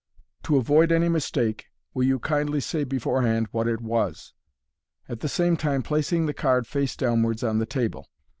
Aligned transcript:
To 0.45 0.57
avoid 0.57 0.91
any 0.91 1.09
mistake, 1.09 1.67
will 1.93 2.05
you 2.05 2.17
kindly 2.17 2.59
say 2.59 2.83
beforehand 2.83 3.49
what 3.51 3.67
it 3.67 3.81
was?" 3.81 4.33
at 5.07 5.19
the 5.19 5.29
same 5.29 5.55
time 5.55 5.83
placing 5.83 6.25
the 6.25 6.33
card 6.33 6.65
face 6.65 6.95
downwards 6.95 7.43
on 7.43 7.59
the 7.59 7.67
table. 7.67 8.09